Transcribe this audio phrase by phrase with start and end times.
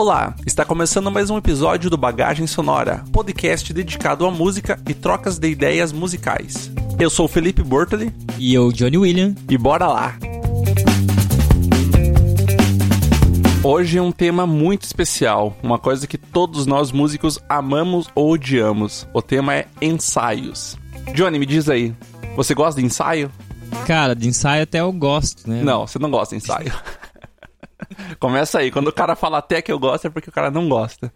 [0.00, 5.38] Olá, está começando mais um episódio do Bagagem Sonora, podcast dedicado à música e trocas
[5.38, 6.72] de ideias musicais.
[6.98, 9.34] Eu sou o Felipe Bortoli E eu, Johnny William.
[9.46, 10.16] e bora lá!
[13.62, 19.06] Hoje é um tema muito especial, uma coisa que todos nós músicos amamos ou odiamos.
[19.12, 20.78] O tema é ensaios.
[21.12, 21.94] Johnny, me diz aí,
[22.34, 23.30] você gosta de ensaio?
[23.86, 25.62] Cara, de ensaio até eu gosto, né?
[25.62, 26.72] Não, você não gosta de ensaio.
[28.18, 30.68] Começa aí, quando o cara fala até que eu gosto é porque o cara não
[30.68, 31.12] gosta.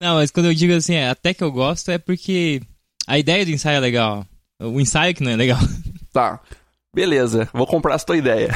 [0.00, 2.62] Não, mas quando eu digo assim, é, até que eu gosto, é porque
[3.06, 4.26] a ideia do ensaio é legal.
[4.60, 5.58] O ensaio que não é legal.
[6.10, 6.40] Tá,
[6.92, 8.48] beleza, vou comprar essa tua ideia.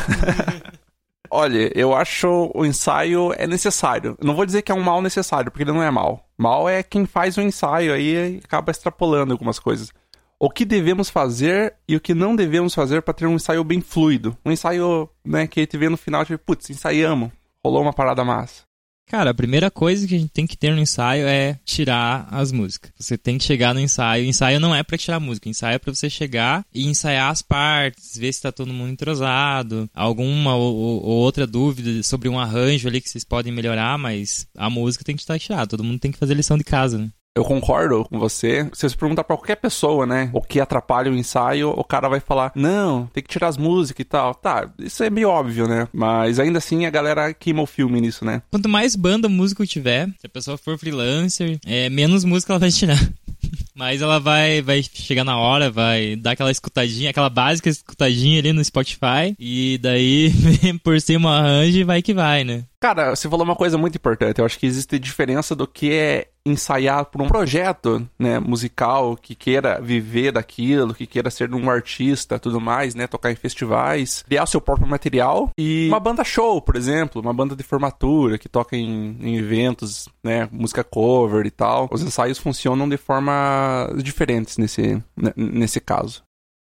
[1.31, 4.19] Olha, eu acho o ensaio é necessário.
[4.23, 6.29] Não vou dizer que é um mal necessário, porque ele não é mal.
[6.37, 9.93] Mal é quem faz o ensaio aí e acaba extrapolando algumas coisas.
[10.41, 13.81] O que devemos fazer e o que não devemos fazer para ter um ensaio bem
[13.81, 14.37] fluido.
[14.45, 17.31] Um ensaio, né, que a gente vê no final, tipo, putz, ensaiamos.
[17.65, 18.63] Rolou uma parada massa.
[19.09, 22.51] Cara, a primeira coisa que a gente tem que ter no ensaio é tirar as
[22.51, 22.93] músicas.
[22.99, 24.25] Você tem que chegar no ensaio.
[24.25, 28.17] Ensaio não é pra tirar música, ensaio é pra você chegar e ensaiar as partes,
[28.17, 33.01] ver se tá todo mundo entrosado, alguma ou- ou outra dúvida sobre um arranjo ali
[33.01, 35.67] que vocês podem melhorar, mas a música tem que estar tirada.
[35.67, 37.11] Todo mundo tem que fazer lição de casa, né?
[37.35, 38.69] Eu concordo com você.
[38.75, 42.21] Se você perguntar pra qualquer pessoa, né, o que atrapalha o ensaio, o cara vai
[42.21, 44.35] falar: não, tem que tirar as músicas e tal.
[44.35, 45.89] Tá, isso é meio óbvio, né?
[45.95, 48.43] Mas ainda assim a galera queima o filme nisso, né?
[48.51, 52.71] Quanto mais banda músico tiver, se a pessoa for freelancer, é, menos música ela vai
[52.71, 53.01] tirar.
[53.75, 58.53] Mas ela vai, vai chegar na hora, vai dar aquela escutadinha, aquela básica escutadinha ali
[58.53, 59.35] no Spotify.
[59.39, 60.31] E daí,
[60.85, 62.65] por cima o arranjo, e vai que vai, né?
[62.79, 64.39] Cara, você falou uma coisa muito importante.
[64.39, 69.35] Eu acho que existe diferença do que é ensaiar por um projeto, né, musical, que
[69.35, 74.45] queira viver daquilo, que queira ser um artista, tudo mais, né, tocar em festivais, criar
[74.45, 78.49] o seu próprio material e uma banda show, por exemplo, uma banda de formatura que
[78.49, 81.89] toca em, em eventos, né, música cover e tal.
[81.93, 84.83] Os ensaios funcionam de forma diferentes nesse
[85.17, 86.23] n- nesse caso.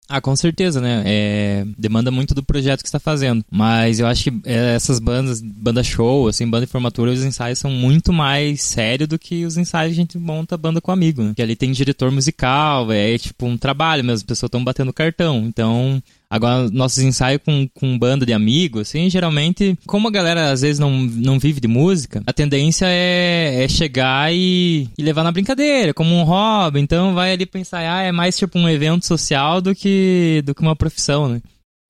[0.08, 1.02] Ah, com certeza, né?
[1.04, 3.44] É, demanda muito do projeto que você tá fazendo.
[3.50, 7.58] Mas eu acho que é, essas bandas, banda show, assim, banda de formatura, os ensaios
[7.58, 11.24] são muito mais sérios do que os ensaios que a gente monta banda com amigo,
[11.24, 11.34] né?
[11.36, 15.44] Que ali tem diretor musical, é tipo um trabalho mesmo, as pessoas estão batendo cartão.
[15.48, 20.62] Então, Agora, nossos ensaios com, com banda de amigos, assim, geralmente, como a galera às
[20.62, 25.32] vezes não, não vive de música, a tendência é, é chegar e, e levar na
[25.32, 26.80] brincadeira, como um hobby.
[26.80, 30.62] Então, vai ali pra ensaiar, é mais tipo um evento social do que, do que
[30.62, 31.42] uma profissão, né?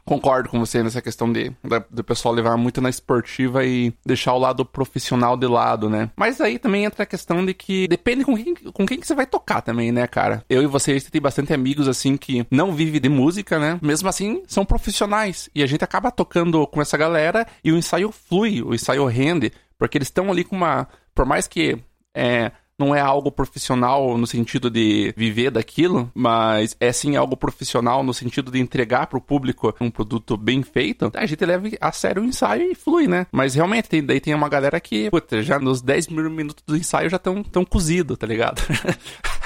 [0.06, 1.52] Concordo com você nessa questão de
[1.90, 6.12] do pessoal levar muito na esportiva e deixar o lado profissional de lado, né?
[6.16, 9.16] Mas aí também entra a questão de que depende com quem, com quem que você
[9.16, 10.46] vai tocar também, né, cara?
[10.48, 13.80] Eu e você, tem bastante amigos, assim, que não vivem de música, né?
[13.82, 15.50] Mesmo assim, são profissionais.
[15.56, 19.52] E a gente acaba tocando com essa galera e o ensaio flui, o ensaio rende,
[19.78, 20.88] porque eles estão ali com uma...
[21.16, 21.80] Por mais que...
[22.16, 28.04] É, não é algo profissional no sentido de viver daquilo, mas é sim algo profissional
[28.04, 31.12] no sentido de entregar pro público um produto bem feito.
[31.16, 33.28] A gente leva a sério o ensaio e flui, né?
[33.32, 36.76] Mas realmente, tem, daí tem uma galera que, puta, já nos 10 mil minutos do
[36.76, 38.62] ensaio já estão tão cozido, tá ligado?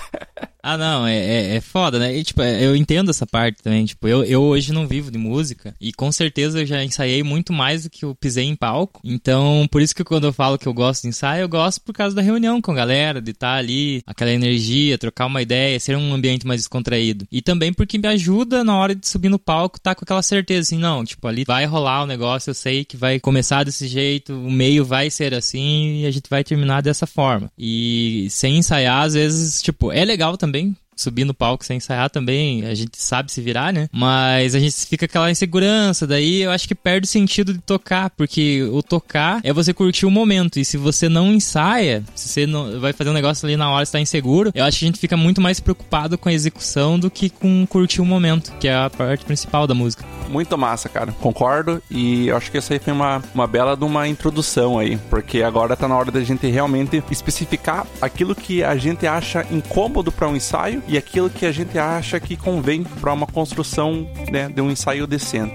[0.62, 2.16] Ah, não, é, é, é foda, né?
[2.16, 3.86] E, tipo, eu entendo essa parte também.
[3.86, 7.54] Tipo, eu, eu hoje não vivo de música e com certeza eu já ensaiei muito
[7.54, 9.00] mais do que eu pisei em palco.
[9.04, 11.94] Então, por isso que quando eu falo que eu gosto de ensaio, eu gosto por
[11.94, 15.96] causa da reunião com a galera, de estar ali, aquela energia, trocar uma ideia, ser
[15.96, 17.26] um ambiente mais descontraído.
[17.32, 20.62] E também porque me ajuda na hora de subir no palco, tá com aquela certeza
[20.62, 24.34] assim, não, tipo, ali vai rolar o negócio, eu sei que vai começar desse jeito,
[24.34, 27.50] o meio vai ser assim e a gente vai terminar dessa forma.
[27.58, 32.10] E sem ensaiar, às vezes, tipo, é legal também Lazenby subir no palco sem ensaiar
[32.10, 33.88] também, a gente sabe se virar, né?
[33.92, 38.10] Mas a gente fica aquela insegurança, daí eu acho que perde o sentido de tocar,
[38.12, 42.46] porque o tocar é você curtir o momento, e se você não ensaia, se você
[42.46, 44.88] não vai fazer um negócio ali na hora e está inseguro, eu acho que a
[44.88, 48.68] gente fica muito mais preocupado com a execução do que com curtir o momento, que
[48.68, 50.06] é a parte principal da música.
[50.30, 51.12] Muito massa, cara.
[51.14, 51.82] Concordo.
[51.90, 54.98] E acho que essa aí foi uma, uma bela de uma introdução aí.
[55.10, 60.12] Porque agora tá na hora da gente realmente especificar aquilo que a gente acha incômodo
[60.12, 64.50] para um ensaio e aquilo que a gente acha que convém para uma construção né,
[64.50, 65.54] de um ensaio decente.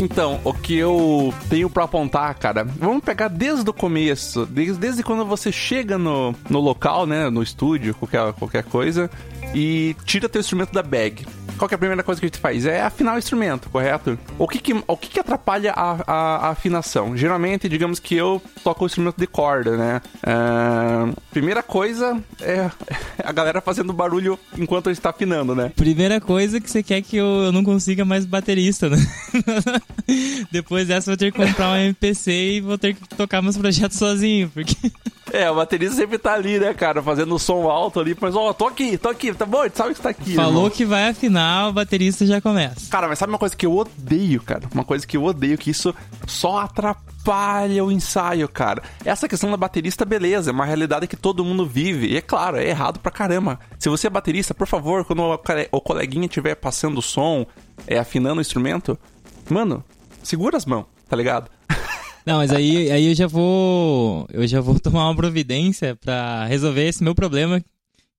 [0.00, 5.02] Então, o que eu tenho pra apontar, cara, vamos pegar desde o começo, desde, desde
[5.02, 9.10] quando você chega no, no local, né, no estúdio, qualquer, qualquer coisa,
[9.54, 11.26] e tira teu instrumento da bag.
[11.60, 12.64] Qual que é a primeira coisa que a gente faz?
[12.64, 14.18] É afinar o instrumento, correto?
[14.38, 17.14] O que que, o que, que atrapalha a, a, a afinação?
[17.14, 20.00] Geralmente, digamos que eu toco o instrumento de corda, né?
[20.24, 22.70] Uh, primeira coisa é
[23.22, 25.70] a galera fazendo barulho enquanto a gente tá afinando, né?
[25.76, 28.96] Primeira coisa que você quer que eu, eu não consiga mais baterista, né?
[30.50, 33.58] Depois dessa eu vou ter que comprar um MPC e vou ter que tocar meus
[33.58, 34.90] projetos sozinho, porque...
[35.32, 38.54] É, o baterista sempre tá ali, né, cara, fazendo som alto ali, mas ó, oh,
[38.54, 40.34] tô aqui, tô aqui, tá bom, sabe que tá aqui.
[40.34, 40.70] Falou irmão.
[40.70, 42.90] que vai afinar, o baterista já começa.
[42.90, 44.62] Cara, mas sabe uma coisa que eu odeio, cara?
[44.72, 45.94] Uma coisa que eu odeio, que isso
[46.26, 48.82] só atrapalha o ensaio, cara.
[49.04, 52.08] Essa questão da baterista, beleza, é uma realidade que todo mundo vive.
[52.08, 53.58] E é claro, é errado pra caramba.
[53.78, 55.22] Se você é baterista, por favor, quando
[55.70, 57.46] o coleguinha estiver passando o som,
[57.86, 58.98] é, afinando o instrumento,
[59.48, 59.84] mano,
[60.22, 61.50] segura as mãos, tá ligado?
[62.26, 64.26] Não, mas aí, aí eu já vou.
[64.30, 67.62] Eu já vou tomar uma providência para resolver esse meu problema,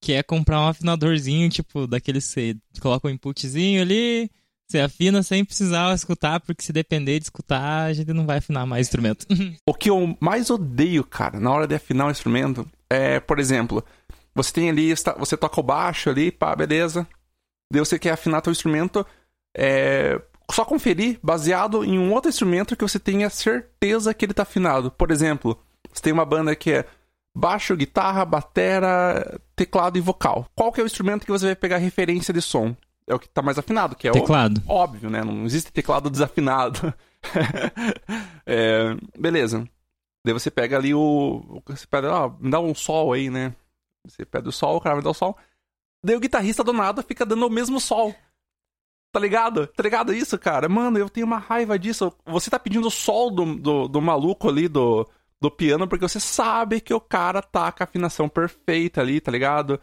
[0.01, 4.29] que é comprar um afinadorzinho, tipo, daquele você coloca um inputzinho ali,
[4.67, 8.65] você afina sem precisar escutar, porque se depender de escutar, a gente não vai afinar
[8.65, 9.25] mais instrumento.
[9.67, 13.83] o que eu mais odeio, cara, na hora de afinar o instrumento é, por exemplo,
[14.33, 17.07] você tem ali, você toca o baixo ali, pá, beleza.
[17.71, 19.05] Daí você quer afinar teu instrumento,
[19.55, 20.19] é,
[20.51, 24.91] só conferir baseado em um outro instrumento que você tenha certeza que ele tá afinado.
[24.91, 25.57] Por exemplo,
[25.91, 26.85] você tem uma banda que é
[27.35, 30.47] baixo, guitarra, batera, teclado e vocal.
[30.55, 32.75] Qual que é o instrumento que você vai pegar referência de som?
[33.07, 34.61] É o que tá mais afinado, que é teclado.
[34.67, 35.23] o óbvio, né?
[35.23, 36.93] Não existe teclado desafinado.
[38.45, 39.67] é, beleza.
[40.23, 41.61] Daí você pega ali o.
[41.65, 43.53] Você pega, ó, me dá um sol aí, né?
[44.05, 45.35] Você pede o sol, o cara vai dar o sol.
[46.03, 48.15] Daí o guitarrista do nada fica dando o mesmo sol.
[49.11, 49.67] Tá ligado?
[49.67, 50.69] Tá ligado isso, cara?
[50.69, 52.13] Mano, eu tenho uma raiva disso.
[52.25, 55.07] Você tá pedindo o sol do, do, do maluco ali do,
[55.41, 59.31] do piano porque você sabe que o cara tá com a afinação perfeita ali, tá
[59.31, 59.79] ligado?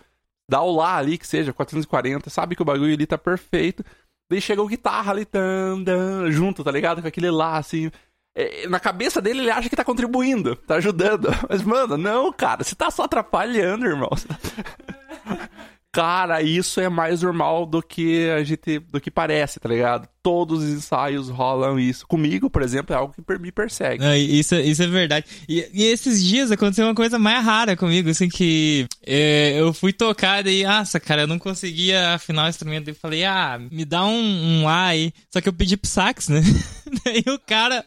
[0.50, 3.84] Dá o lá ali, que seja 440, sabe que o bagulho ali tá perfeito.
[4.30, 7.02] Daí chega o guitarra ali, tan, tan, junto, tá ligado?
[7.02, 7.90] Com aquele lá, assim.
[8.34, 11.28] É, na cabeça dele, ele acha que tá contribuindo, tá ajudando.
[11.50, 14.10] Mas, mano, não, cara, você tá só atrapalhando, irmão.
[15.98, 18.78] Cara, isso é mais normal do que a gente.
[18.78, 20.08] do que parece, tá ligado?
[20.22, 22.06] Todos os ensaios rolam isso.
[22.06, 24.04] Comigo, por exemplo, é algo que me persegue.
[24.04, 25.26] Não, isso, isso é verdade.
[25.48, 29.92] E, e, esses dias aconteceu uma coisa mais rara comigo, assim, que é, eu fui
[29.92, 32.86] tocar e, nossa, cara, eu não conseguia afinar o instrumento.
[32.86, 35.12] Eu falei, ah, me dá um, um A aí.
[35.32, 36.40] Só que eu pedi pro sax, né?
[37.04, 37.84] daí o cara.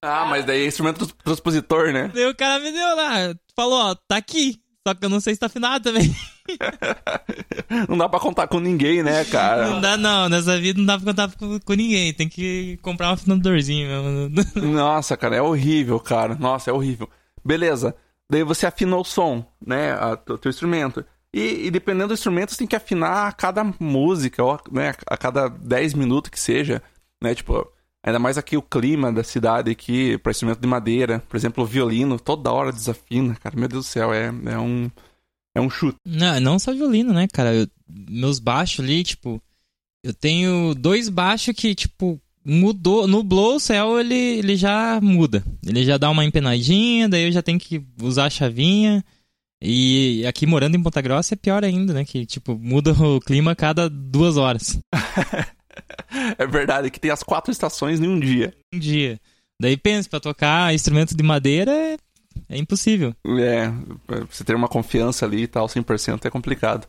[0.00, 2.08] Ah, mas daí é instrumento transpositor, né?
[2.14, 4.60] Daí o cara me deu lá, falou, ó, tá aqui.
[4.88, 6.16] Só que eu não sei se tá afinado também.
[7.86, 9.68] não dá pra contar com ninguém, né, cara?
[9.68, 10.30] Não dá, não.
[10.30, 12.14] Nessa vida não dá pra contar com, com ninguém.
[12.14, 14.46] Tem que comprar um afinadorzinho mesmo.
[14.72, 16.34] Nossa, cara, é horrível, cara.
[16.36, 17.06] Nossa, é horrível.
[17.44, 17.94] Beleza.
[18.30, 19.94] Daí você afinou o som, né?
[20.26, 21.04] O teu instrumento.
[21.34, 24.94] E, e, dependendo do instrumento, você tem que afinar a cada música, ou, né?
[25.06, 26.82] A cada 10 minutos que seja,
[27.22, 27.34] né?
[27.34, 27.70] Tipo,
[28.08, 31.22] ainda mais aqui o clima da cidade aqui, para instrumento de madeira.
[31.28, 33.56] Por exemplo, o violino, toda hora desafina, cara.
[33.56, 34.90] Meu Deus do céu, é, é um
[35.54, 35.98] é um chute.
[36.06, 37.54] Não, não só violino, né, cara?
[37.54, 39.42] Eu, meus baixos ali, tipo.
[40.04, 45.44] Eu tenho dois baixos que, tipo, mudou, nublou o céu, ele, ele já muda.
[45.66, 49.04] Ele já dá uma empenadinha, daí eu já tenho que usar a chavinha.
[49.60, 52.04] E aqui morando em Ponta Grossa é pior ainda, né?
[52.04, 54.78] Que, tipo, muda o clima a cada duas horas.
[56.38, 58.54] é verdade, que tem as quatro estações em um dia.
[58.72, 59.20] Um dia.
[59.60, 61.96] Daí pensa, pra tocar instrumento de madeira é
[62.48, 63.14] é impossível.
[63.40, 63.70] É,
[64.30, 66.86] você ter uma confiança ali e tal, 100% é complicado.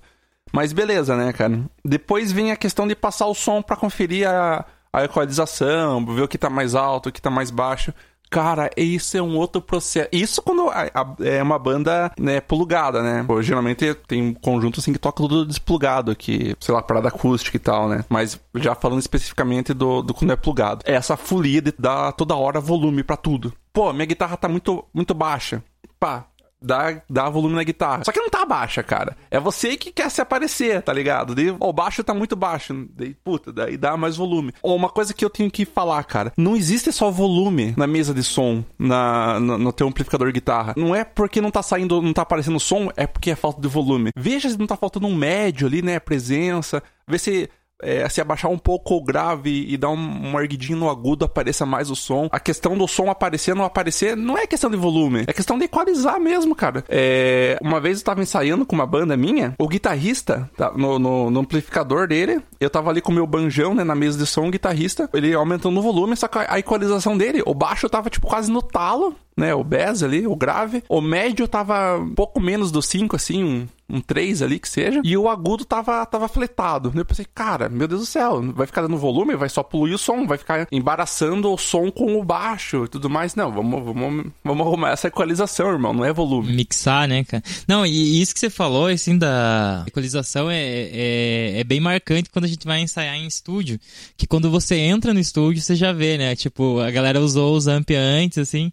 [0.51, 1.63] Mas beleza, né, cara?
[1.83, 6.27] Depois vem a questão de passar o som para conferir a, a equalização, ver o
[6.27, 7.93] que tá mais alto, o que tá mais baixo.
[8.29, 10.07] Cara, isso é um outro processo.
[10.11, 13.23] Isso quando a, a, é uma banda, né, plugada, né?
[13.25, 17.57] Pô, geralmente tem um conjunto assim que toca tudo desplugado, que, sei lá, parada acústica
[17.57, 18.05] e tal, né?
[18.07, 20.83] Mas já falando especificamente do, do quando é plugado.
[20.85, 23.51] É essa folia de dar toda hora volume para tudo.
[23.73, 25.63] Pô, minha guitarra tá muito, muito baixa.
[25.99, 26.25] Pá,
[26.61, 28.03] dá, volume na guitarra.
[28.03, 29.15] Só que não tá baixa, cara.
[29.31, 31.35] É você que quer se aparecer, tá ligado?
[31.59, 32.87] O baixo tá muito baixo.
[32.95, 34.53] Daí, puta, daí dá mais volume.
[34.61, 36.33] Ou uma coisa que eu tenho que falar, cara.
[36.37, 40.73] Não existe só volume na mesa de som, na, no, no teu amplificador de guitarra.
[40.75, 43.67] Não é porque não tá saindo, não tá aparecendo som, é porque é falta de
[43.67, 44.11] volume.
[44.15, 45.99] Veja se não tá faltando um médio ali, né?
[45.99, 46.83] Presença.
[47.07, 47.49] Vê se
[47.81, 51.89] é, se abaixar um pouco o grave e dar um, erguidinho no agudo, apareça mais
[51.89, 52.27] o som.
[52.31, 55.65] A questão do som aparecer não aparecer não é questão de volume, é questão de
[55.65, 56.83] equalizar mesmo, cara.
[56.89, 61.31] É, uma vez eu tava ensaiando com uma banda minha, o guitarrista, tá, no, no,
[61.31, 64.47] no, amplificador dele, eu tava ali com o meu banjão, né, na mesa de som,
[64.47, 68.27] o guitarrista, ele aumentando o volume, só que a equalização dele, o baixo tava, tipo,
[68.27, 70.83] quase no talo, né, o bass ali, o grave.
[70.89, 75.01] O médio tava um pouco menos do 5, assim, um um 3 ali que seja,
[75.03, 76.91] e o agudo tava, tava fletado.
[76.95, 79.97] Eu pensei, cara, meu Deus do céu, vai ficar dando volume, vai só poluir o
[79.97, 83.35] som, vai ficar embaraçando o som com o baixo e tudo mais.
[83.35, 86.53] Não, vamos, vamos, vamos arrumar essa equalização, irmão, não é volume.
[86.53, 87.43] Mixar, né, cara?
[87.67, 92.45] Não, e isso que você falou, assim, da equalização é, é, é bem marcante quando
[92.45, 93.79] a gente vai ensaiar em estúdio,
[94.17, 96.35] que quando você entra no estúdio, você já vê, né?
[96.35, 98.71] Tipo, a galera usou os amp antes, assim,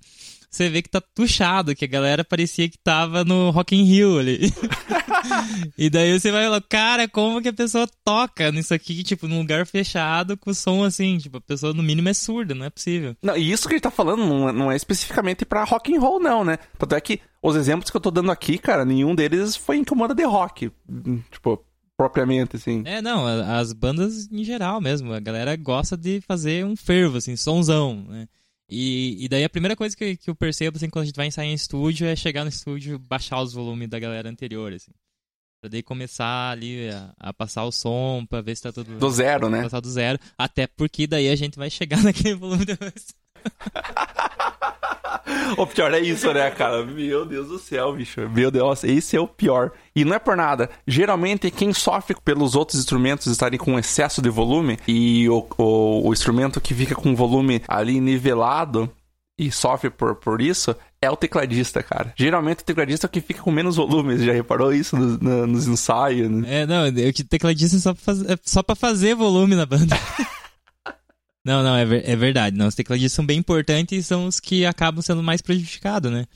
[0.56, 4.18] você vê que tá tuchado, que a galera parecia que tava no Rock in Rio
[4.18, 4.52] ali.
[5.76, 9.40] e daí você vai falar, cara, como que a pessoa toca nisso aqui, tipo, num
[9.40, 13.14] lugar fechado com som assim, tipo, a pessoa no mínimo é surda, não é possível.
[13.22, 16.00] Não, e isso que ele tá falando não, é, não é especificamente pra rock and
[16.00, 16.58] roll não, né?
[16.78, 19.84] Tanto é que os exemplos que eu tô dando aqui, cara, nenhum deles foi em
[19.84, 20.72] comanda de rock,
[21.30, 21.64] tipo,
[21.96, 22.82] propriamente, assim.
[22.84, 27.36] É, não, as bandas em geral mesmo, a galera gosta de fazer um fervo, assim,
[27.36, 28.28] sonzão, né?
[28.68, 31.26] E, e daí a primeira coisa que, que eu percebo, assim, quando a gente vai
[31.26, 34.92] ensaiar em estúdio é chegar no estúdio baixar os volumes da galera anterior, assim.
[35.60, 38.98] Pra daí começar ali a, a, passar o som, pra ver se tá tudo...
[38.98, 39.62] Do zero, né?
[39.62, 40.18] Passar do zero.
[40.36, 43.14] Até porque daí a gente vai chegar naquele volume depois.
[45.56, 46.84] o pior é isso, né, cara?
[46.84, 48.28] Meu Deus do céu, bicho.
[48.30, 49.72] Meu Deus, esse é o pior.
[49.94, 50.68] E não é por nada.
[50.86, 56.12] Geralmente, quem sofre pelos outros instrumentos estarem com excesso de volume e o, o, o
[56.12, 58.90] instrumento que fica com volume ali nivelado
[59.38, 62.12] e sofre por, por isso é o tecladista, cara.
[62.16, 64.16] Geralmente o tecladista é o que fica com menos volume.
[64.16, 66.30] Você já reparou isso no, no, nos ensaios?
[66.30, 66.62] Né?
[66.62, 69.96] É, não, o tecladista é só pra, fazer, é só pra fazer volume na banda.
[71.46, 72.56] Não, não, é, ver, é verdade.
[72.56, 76.26] Não, os tecladistas são bem importantes e são os que acabam sendo mais prejudicados, né?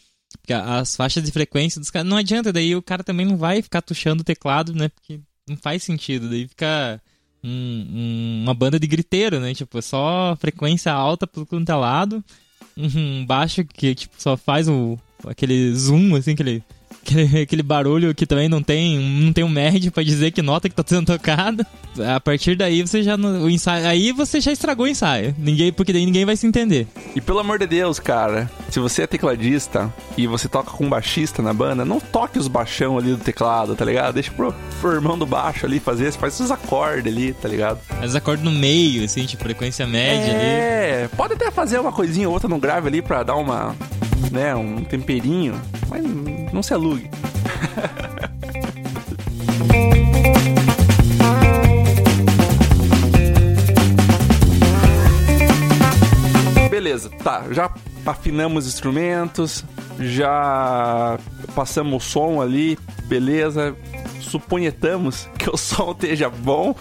[0.40, 2.08] Porque as faixas de frequência dos caras.
[2.08, 4.88] Não adianta, daí o cara também não vai ficar tuchando o teclado, né?
[4.88, 6.30] Porque não faz sentido.
[6.30, 7.02] Daí fica
[7.42, 9.52] um, um, uma banda de griteiro, né?
[9.52, 12.24] Tipo, só frequência alta pelo quanto é lado.
[12.76, 16.62] Um baixo que, tipo, só faz o, aquele zoom, assim, aquele
[17.02, 20.68] aquele, aquele barulho que também não tem, não tem um médio para dizer que nota
[20.68, 21.66] que tá sendo tocada.
[21.98, 25.34] A partir daí você já o ensaio, aí você já estragou o ensaio.
[25.36, 26.86] Ninguém, porque daí ninguém vai se entender.
[27.16, 30.88] E pelo amor de Deus, cara, se você é tecladista e você toca com um
[30.88, 34.14] baixista na banda, não toque os baixão ali do teclado, tá ligado?
[34.14, 37.80] Deixa pro, pro irmão do baixo ali fazer, faz os acordes ali, tá ligado?
[38.04, 41.04] Os acordes no meio, assim, tipo frequência média é, ali.
[41.04, 43.74] É, pode até fazer uma coisinha ou outra no grave ali pra dar uma
[44.30, 46.02] né, um temperinho, mas
[46.52, 47.10] não se alugue.
[56.70, 57.70] Beleza, tá, já
[58.06, 59.64] afinamos os instrumentos,
[59.98, 61.18] já
[61.54, 63.76] passamos o som ali, beleza.
[64.20, 66.74] Suponhetamos que o som esteja bom.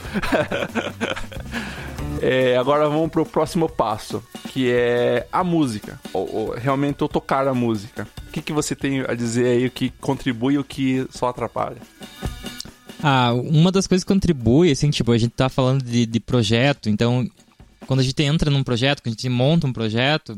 [2.21, 5.99] É, agora vamos pro próximo passo, que é a música.
[6.13, 8.07] Ou, ou, realmente eu tocar a música.
[8.27, 11.29] O que, que você tem a dizer aí, o que contribui e o que só
[11.29, 11.77] atrapalha?
[13.01, 16.89] Ah, uma das coisas que contribui, assim, tipo, a gente tá falando de, de projeto,
[16.89, 17.25] então,
[17.87, 20.37] quando a gente entra num projeto, quando a gente monta um projeto,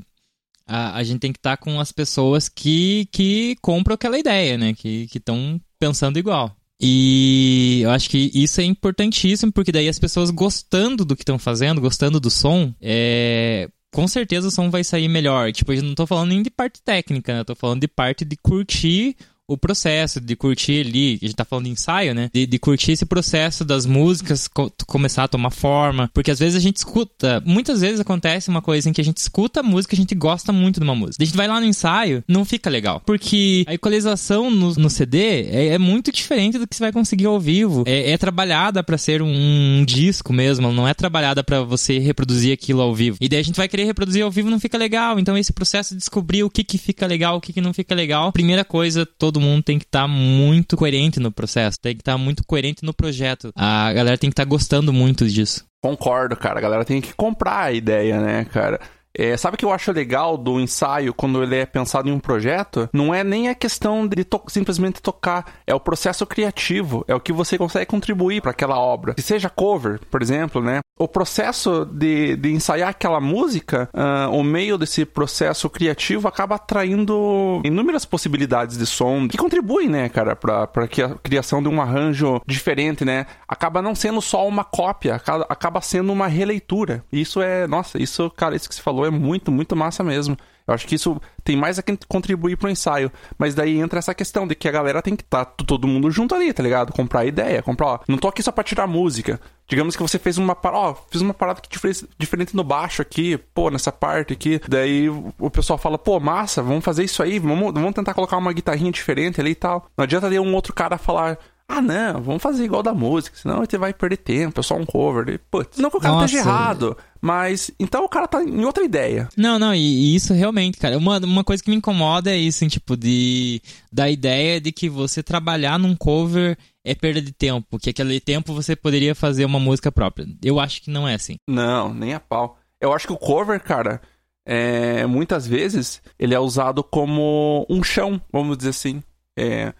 [0.67, 4.57] a, a gente tem que estar tá com as pessoas que, que compram aquela ideia,
[4.57, 4.73] né?
[4.73, 6.55] Que estão pensando igual.
[6.81, 11.37] E eu acho que isso é importantíssimo, porque daí as pessoas gostando do que estão
[11.37, 15.51] fazendo, gostando do som, é, com certeza o som vai sair melhor.
[15.51, 17.41] Tipo, eu não tô falando nem de parte técnica, né?
[17.41, 19.15] Eu tô falando de parte de curtir
[19.51, 22.29] o processo de curtir ali, a gente tá falando de ensaio, né?
[22.33, 26.09] De, de curtir esse processo das músicas co começar a tomar forma.
[26.13, 29.17] Porque às vezes a gente escuta, muitas vezes acontece uma coisa em que a gente
[29.17, 31.21] escuta a música, a gente gosta muito de uma música.
[31.21, 33.01] A gente vai lá no ensaio, não fica legal.
[33.05, 37.25] Porque a equalização no, no CD é, é, muito diferente do que você vai conseguir
[37.25, 37.83] ao vivo.
[37.85, 42.53] É, é trabalhada para ser um, um, disco mesmo, não é trabalhada para você reproduzir
[42.53, 43.17] aquilo ao vivo.
[43.19, 45.19] E daí a gente vai querer reproduzir ao vivo não fica legal.
[45.19, 47.93] Então esse processo de descobrir o que que fica legal, o que que não fica
[47.93, 48.31] legal.
[48.31, 52.13] Primeira coisa, todo mundo tem que estar tá muito coerente no processo, tem que estar
[52.13, 53.51] tá muito coerente no projeto.
[53.55, 55.65] A galera tem que estar tá gostando muito disso.
[55.83, 56.59] Concordo, cara.
[56.59, 58.79] A galera tem que comprar a ideia, né, cara?
[59.17, 62.19] É, sabe o que eu acho legal do ensaio quando ele é pensado em um
[62.19, 62.89] projeto?
[62.93, 67.19] Não é nem a questão de to simplesmente tocar, é o processo criativo, é o
[67.19, 69.13] que você consegue contribuir para aquela obra.
[69.13, 70.79] Que seja cover, por exemplo, né?
[71.01, 77.59] O processo de, de ensaiar aquela música, uh, o meio desse processo criativo acaba atraindo
[77.65, 83.03] inúmeras possibilidades de som que contribuem, né, cara, para a criação de um arranjo diferente,
[83.03, 83.25] né?
[83.47, 87.03] Acaba não sendo só uma cópia, acaba sendo uma releitura.
[87.11, 90.37] Isso é, nossa, isso, cara, isso que você falou é muito, muito massa mesmo.
[90.67, 93.11] Eu acho que isso tem mais a contribuir pro ensaio.
[93.37, 96.09] Mas daí entra essa questão de que a galera tem que estar tá todo mundo
[96.11, 96.93] junto ali, tá ligado?
[96.93, 99.39] Comprar ideia, comprar, ó, não tô aqui só pra tirar música.
[99.67, 103.01] Digamos que você fez uma parada, ó, fiz uma parada que diferente, diferente no baixo
[103.01, 104.59] aqui, pô, nessa parte aqui.
[104.67, 108.51] Daí o pessoal fala, pô, massa, vamos fazer isso aí, vamos, vamos tentar colocar uma
[108.51, 109.87] guitarrinha diferente ali e tal.
[109.97, 111.37] Não adianta ter um outro cara falar,
[111.71, 114.85] ah, não, vamos fazer igual da música, senão você vai perder tempo, é só um
[114.85, 115.39] cover.
[115.49, 116.25] Putz, não que o cara Nossa.
[116.25, 119.29] esteja errado, mas então o cara tá em outra ideia.
[119.37, 122.57] Não, não, e, e, isso realmente, cara, uma, uma coisa que me incomoda é isso,
[122.57, 123.61] assim, tipo, de
[123.91, 128.53] da ideia de que você trabalhar num cover é perda de tempo, que aquele tempo
[128.53, 130.27] você poderia fazer uma música própria.
[130.43, 131.37] Eu acho que não é assim.
[131.47, 132.57] Não, nem a pau.
[132.81, 134.01] Eu acho que o cover, cara,
[134.45, 139.01] é, muitas vezes ele é usado como um chão, vamos dizer assim.
[139.37, 139.73] É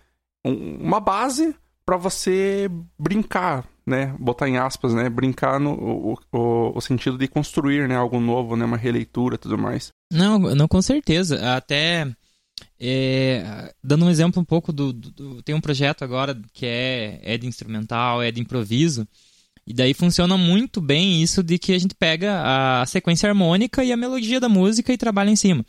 [0.46, 4.16] um, uma base para você brincar, né?
[4.20, 5.10] Botar em aspas, né?
[5.10, 7.96] Brincar no o, o, o, sentido de construir, né?
[7.96, 8.66] Algo novo, né?
[8.66, 9.90] Uma releitura, tudo mais.
[10.12, 11.56] Não, não com certeza.
[11.56, 12.08] Até
[12.80, 17.20] é, dando um exemplo um pouco do, do, do, tem um projeto agora que é
[17.24, 19.08] é de instrumental, é de improviso.
[19.66, 23.92] E daí funciona muito bem isso de que a gente pega a sequência harmônica e
[23.92, 25.64] a melodia da música e trabalha em cima.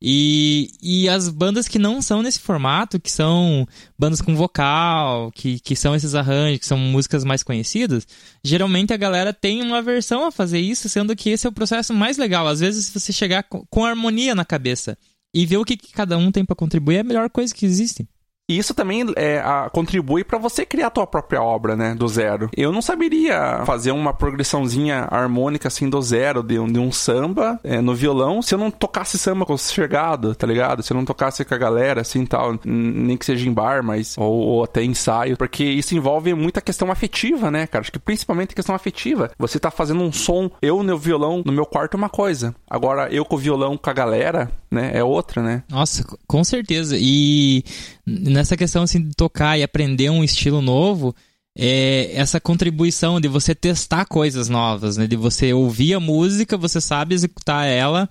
[0.00, 3.66] E, e as bandas que não são nesse formato, que são
[3.98, 8.06] bandas com vocal, que, que são esses arranjos, que são músicas mais conhecidas,
[8.42, 11.92] geralmente a galera tem uma versão a fazer isso, sendo que esse é o processo
[11.92, 12.46] mais legal.
[12.46, 14.96] Às vezes, se você chegar com, com harmonia na cabeça
[15.34, 17.66] e ver o que, que cada um tem para contribuir, é a melhor coisa que
[17.66, 18.08] existe.
[18.48, 21.94] E isso também é, a, contribui para você criar a tua própria obra, né?
[21.94, 22.48] Do zero.
[22.56, 27.60] Eu não saberia fazer uma progressãozinha harmônica assim do zero, de um, de um samba
[27.62, 30.82] é, no violão, se eu não tocasse samba com o chegado, tá ligado?
[30.82, 34.16] Se eu não tocasse com a galera, assim tal, nem que seja em bar, mas.
[34.16, 35.36] Ou, ou, até ensaio.
[35.36, 37.82] Porque isso envolve muita questão afetiva, né, cara?
[37.82, 39.30] Acho que principalmente questão afetiva.
[39.38, 42.54] Você tá fazendo um som, eu no violão, no meu quarto é uma coisa.
[42.68, 44.90] Agora, eu com o violão com a galera, né?
[44.94, 45.62] É outra, né?
[45.68, 46.96] Nossa, com certeza.
[46.98, 47.64] E
[48.06, 51.14] nessa questão assim, de tocar e aprender um estilo novo,
[51.56, 55.06] é essa contribuição de você testar coisas novas, né?
[55.06, 58.08] De você ouvir a música, você sabe executar ela,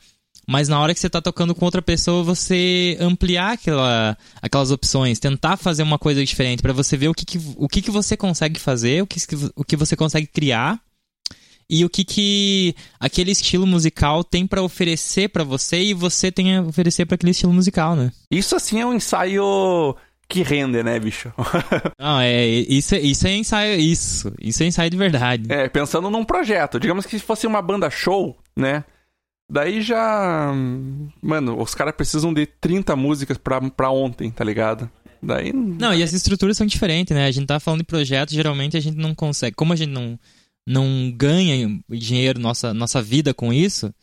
[0.48, 5.20] mas na hora que você está tocando com outra pessoa, você ampliar aquela, aquelas opções,
[5.20, 8.16] tentar fazer uma coisa diferente para você ver o que, que, o que, que você
[8.16, 9.20] consegue fazer, o que,
[9.56, 10.82] o que você consegue criar
[11.69, 16.57] e o que, que aquele estilo musical tem para oferecer para você e você tem
[16.57, 18.12] a oferecer para aquele estilo musical, né?
[18.31, 19.95] Isso assim é um ensaio
[20.29, 21.31] que rende, né, bicho?
[22.00, 25.43] Não, é, isso, é, isso é ensaio, isso, isso é ensaio de verdade.
[25.50, 28.83] É, pensando num projeto, digamos que se fosse uma banda show, né?
[29.49, 30.53] Daí já.
[31.21, 34.89] Mano, os caras precisam de 30 músicas pra, pra ontem, tá ligado?
[35.23, 35.53] Daí.
[35.53, 37.25] Não, e as estruturas são diferentes, né?
[37.25, 39.56] A gente tá falando de projetos, geralmente a gente não consegue.
[39.56, 40.19] Como a gente não,
[40.67, 43.93] não ganha dinheiro, nossa, nossa vida com isso,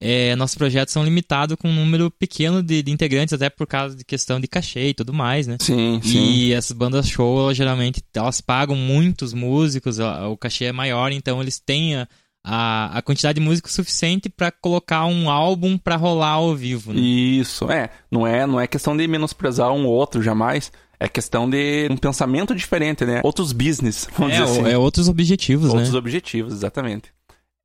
[0.00, 3.96] é, nossos projetos são limitados com um número pequeno de, de, integrantes, até por causa
[3.96, 5.56] de questão de cachê e tudo mais, né?
[5.60, 6.18] Sim, sim.
[6.18, 11.40] E essas bandas show, elas, geralmente, elas pagam muitos músicos, o cachê é maior, então
[11.40, 12.08] eles têm a,
[12.44, 17.00] a, a quantidade de músicos suficiente para colocar um álbum para rolar ao vivo, né?
[17.00, 17.90] Isso, é.
[18.10, 20.70] Não é, não é questão de menosprezar um ou outro, jamais.
[21.02, 23.20] É questão de um pensamento diferente, né?
[23.24, 24.70] Outros business, vamos é, dizer assim.
[24.70, 25.80] É outros objetivos, outros né?
[25.80, 27.12] Outros objetivos, exatamente.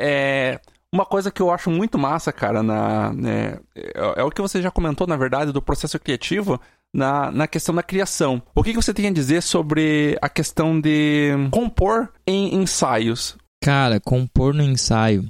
[0.02, 0.60] É...
[0.92, 4.62] Uma coisa que eu acho muito massa, cara, na, né, é, é, o que você
[4.62, 6.60] já comentou, na verdade, do processo criativo,
[6.92, 8.42] na, na questão da criação.
[8.56, 13.36] O que, que você tem a dizer sobre a questão de compor em ensaios?
[13.62, 15.30] Cara, compor no ensaio.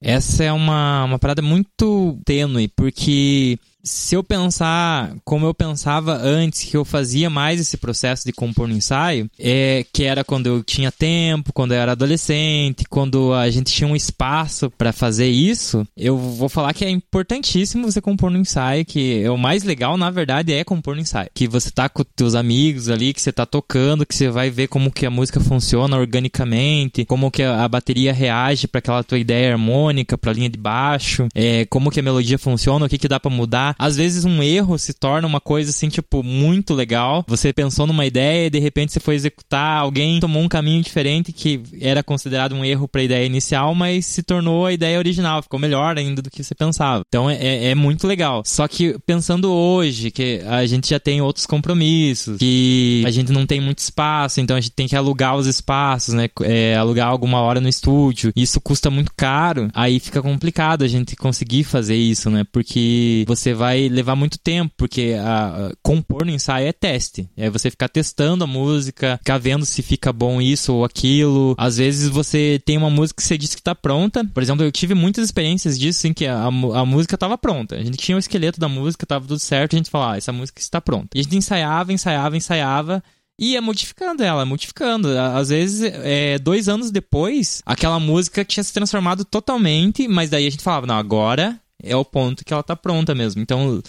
[0.00, 6.64] Essa é uma, uma parada muito tênue, porque se eu pensar como eu pensava antes,
[6.64, 10.62] que eu fazia mais esse processo de compor no ensaio, é que era quando eu
[10.62, 15.86] tinha tempo, quando eu era adolescente, quando a gente tinha um espaço para fazer isso,
[15.96, 19.96] eu vou falar que é importantíssimo você compor no ensaio, que é o mais legal,
[19.96, 21.30] na verdade, é compor no ensaio.
[21.34, 24.68] Que você tá com teus amigos ali, que você tá tocando, que você vai ver
[24.68, 29.52] como que a música funciona organicamente, como que a bateria reage para aquela tua ideia
[29.52, 33.20] harmônica, pra linha de baixo, é, como que a melodia funciona, o que que dá
[33.20, 37.24] para mudar às vezes um erro se torna uma coisa assim, tipo, muito legal.
[37.26, 41.32] Você pensou numa ideia e de repente você foi executar, alguém tomou um caminho diferente
[41.32, 45.42] que era considerado um erro para a ideia inicial, mas se tornou a ideia original,
[45.42, 47.02] ficou melhor ainda do que você pensava.
[47.08, 48.42] Então é, é, é muito legal.
[48.44, 53.46] Só que pensando hoje, que a gente já tem outros compromissos, que a gente não
[53.46, 56.28] tem muito espaço, então a gente tem que alugar os espaços, né?
[56.42, 58.32] É, alugar alguma hora no estúdio.
[58.36, 62.44] Isso custa muito caro, aí fica complicado a gente conseguir fazer isso, né?
[62.50, 67.28] Porque você vai levar muito tempo, porque a, a, compor no ensaio é teste.
[67.36, 71.54] É você ficar testando a música, ficar vendo se fica bom isso ou aquilo.
[71.58, 74.24] Às vezes você tem uma música que você disse que tá pronta.
[74.24, 77.76] Por exemplo, eu tive muitas experiências disso, em que a, a música tava pronta.
[77.76, 80.32] A gente tinha o esqueleto da música, tava tudo certo, a gente falava, ah, essa
[80.32, 81.08] música está pronta.
[81.16, 83.02] E a gente ensaiava, ensaiava, ensaiava
[83.40, 85.08] ia modificando ela, modificando.
[85.16, 90.50] Às vezes, é, dois anos depois, aquela música tinha se transformado totalmente, mas daí a
[90.50, 93.40] gente falava, não, agora é o ponto que ela tá pronta mesmo.
[93.40, 93.82] Então,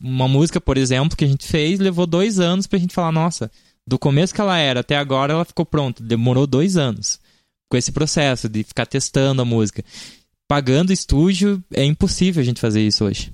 [0.00, 3.50] uma música, por exemplo, que a gente fez, levou dois anos pra gente falar, nossa,
[3.86, 6.02] do começo que ela era até agora ela ficou pronta.
[6.02, 7.18] Demorou dois anos
[7.68, 9.84] com esse processo de ficar testando a música.
[10.46, 13.32] Pagando estúdio, é impossível a gente fazer isso hoje.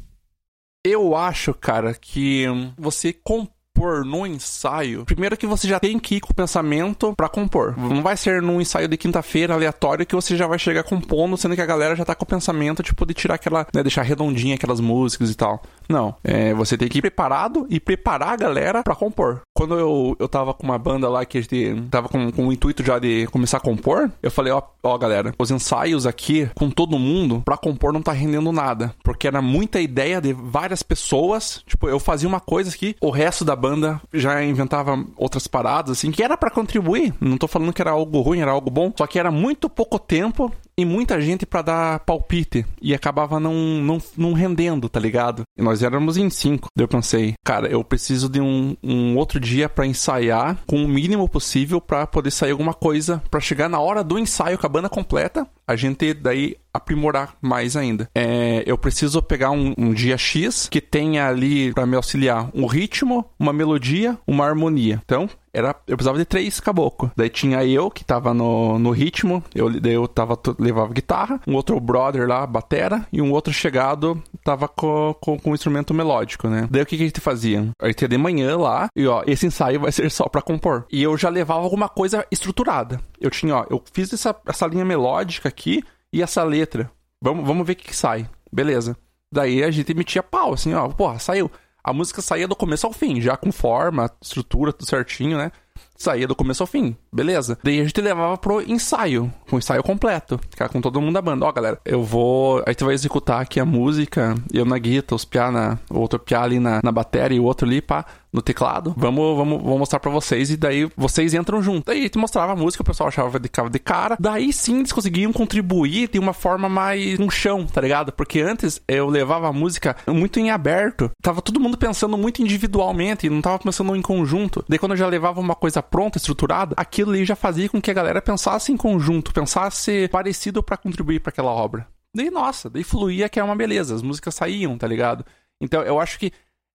[0.85, 2.46] Eu acho, cara, que
[2.79, 7.14] você compra compor no ensaio, primeiro que você já tem que ir com o pensamento
[7.16, 7.75] para compor.
[7.79, 11.55] Não vai ser num ensaio de quinta-feira aleatório que você já vai chegar compondo, sendo
[11.55, 14.55] que a galera já tá com o pensamento, tipo, de tirar aquela, né, deixar redondinha
[14.55, 15.62] aquelas músicas e tal.
[15.88, 16.14] Não.
[16.23, 19.40] É, você tem que ir preparado e preparar a galera para compor.
[19.55, 22.53] Quando eu, eu tava com uma banda lá que a gente tava com, com o
[22.53, 26.71] intuito já de começar a compor, eu falei, ó, ó, galera, os ensaios aqui com
[26.71, 28.95] todo mundo para compor não tá rendendo nada.
[29.03, 31.62] Porque era muita ideia de várias pessoas.
[31.66, 33.70] Tipo, eu fazia uma coisa que o resto da banda
[34.13, 37.15] já inventava outras paradas, assim, que era para contribuir.
[37.21, 38.93] Não tô falando que era algo ruim, era algo bom.
[38.97, 42.64] Só que era muito pouco tempo e muita gente para dar palpite.
[42.81, 45.43] E acabava não, não, não rendendo, tá ligado?
[45.57, 46.69] E nós éramos em cinco.
[46.77, 50.88] Daí eu pensei, cara, eu preciso de um, um outro dia para ensaiar com o
[50.88, 54.71] mínimo possível para poder sair alguma coisa para chegar na hora do ensaio com a
[54.71, 58.09] banda completa a gente daí aprimorar mais ainda.
[58.12, 62.66] É, eu preciso pegar um, um, dia X que tenha ali para me auxiliar um
[62.66, 65.01] ritmo, uma melodia, uma harmonia.
[65.05, 67.11] Então, era, eu precisava de três caboclos.
[67.17, 71.79] Daí tinha eu, que tava no, no ritmo, eu, eu tava, levava guitarra, um outro
[71.81, 76.69] brother lá, batera, e um outro chegado tava com, com, com um instrumento melódico, né?
[76.71, 77.69] Daí o que, que a gente fazia?
[77.81, 80.87] A gente ia de manhã lá, e ó, esse ensaio vai ser só pra compor.
[80.91, 83.01] E eu já levava alguma coisa estruturada.
[83.21, 85.83] Eu tinha, ó, eu fiz essa, essa linha melódica aqui,
[86.13, 86.91] e essa letra.
[87.23, 88.29] Vamos, vamos ver o que, que sai.
[88.53, 88.97] Beleza.
[89.33, 91.51] Daí a gente metia pau, assim, ó, porra, saiu.
[91.83, 95.51] A música saía do começo ao fim, já com forma, estrutura, tudo certinho, né?
[95.97, 97.59] Saía do começo ao fim, beleza.
[97.62, 101.45] Daí a gente levava pro ensaio, o ensaio completo, ficar com todo mundo da banda.
[101.45, 102.62] Ó, galera, eu vou.
[102.66, 105.79] Aí tu vai executar aqui a música, eu na guitarra, os piá na.
[105.90, 108.95] O outro piá ali na, na bateria e o outro ali, pá no teclado.
[108.97, 111.90] Vamos, vamos, vou mostrar para vocês e daí vocês entram junto.
[111.90, 114.16] Aí te mostrava a música, o pessoal achava de de cara.
[114.19, 118.12] Daí sim eles conseguiam contribuir de uma forma mais um chão, tá ligado?
[118.12, 121.11] Porque antes eu levava a música muito em aberto.
[121.23, 124.64] Tava todo mundo pensando muito individualmente e não tava pensando em conjunto.
[124.69, 127.90] Daí quando eu já levava uma coisa pronta, estruturada, aquilo ali já fazia com que
[127.90, 131.87] a galera pensasse em conjunto, pensasse parecido para contribuir para aquela obra.
[132.14, 135.25] Daí, nossa, daí fluía que é uma beleza, as músicas saíam, tá ligado?
[135.61, 136.33] Então eu acho que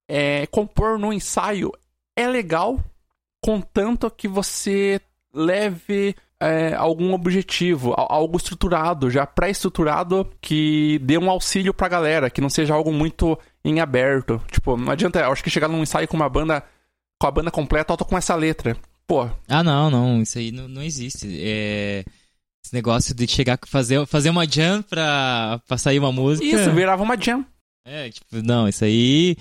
[0.08, 1.72] é, compor no ensaio
[2.16, 2.80] é legal,
[3.42, 5.02] contanto que você
[5.34, 12.42] leve é, algum objetivo, algo estruturado, já pré-estruturado, que dê um auxílio pra galera, que
[12.42, 14.42] não seja algo muito em aberto.
[14.52, 16.64] Tipo, não adianta, eu acho que chegar num ensaio com uma banda,
[17.20, 18.78] com a banda completa, eu tô com essa letra.
[19.08, 19.30] Pô.
[19.48, 21.28] Ah, não, não, isso aí não, não existe.
[21.42, 22.04] É.
[22.64, 26.44] Esse negócio de chegar fazer fazer uma jam pra, pra sair uma música.
[26.44, 27.46] Isso, virava uma jam.
[27.86, 29.38] É, tipo, não, isso aí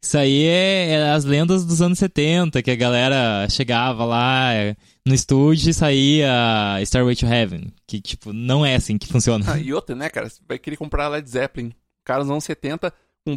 [0.00, 4.76] isso aí é, é, as lendas dos anos 70, que a galera chegava lá é,
[5.04, 7.72] no estúdio e saía Starway to Heaven.
[7.86, 9.44] Que, tipo, não é assim que funciona.
[9.52, 10.28] Ah, e outra, né, cara?
[10.28, 11.72] Você vai querer comprar Led Zeppelin.
[12.04, 12.92] Caras nos anos 70,
[13.26, 13.36] um,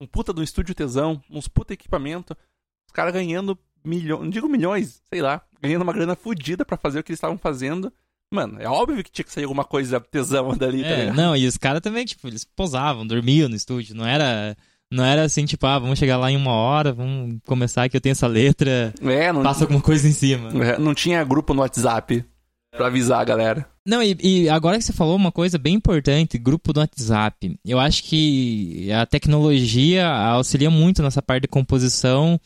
[0.00, 2.36] um puta do estúdio tesão, uns puta equipamento.
[2.86, 7.00] Os caras ganhando milhões, não digo milhões, sei lá, ganhando uma grana fodida para fazer
[7.00, 7.92] o que eles estavam fazendo.
[8.32, 11.46] Mano, é óbvio que tinha que sair alguma coisa tesão dali, tá é, Não, e
[11.46, 14.56] os caras também, tipo, eles posavam, dormiam no estúdio, não era
[14.90, 18.00] não era assim, tipo, ah, vamos chegar lá em uma hora, vamos começar que eu
[18.00, 20.50] tenho essa letra, é, não, passa alguma coisa em cima.
[20.64, 22.24] É, não tinha grupo no WhatsApp
[22.70, 23.66] pra avisar a galera.
[23.86, 27.56] Não, e, e, agora que você falou uma coisa bem importante, grupo do WhatsApp.
[27.64, 32.38] Eu acho que a tecnologia auxilia muito nessa parte de composição